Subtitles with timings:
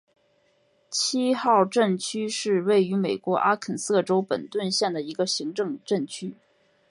[0.89, 6.35] 七号镇区是位于美国阿肯色州本顿县的一个行政镇区。